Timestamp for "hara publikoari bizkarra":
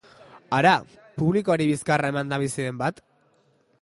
0.59-2.11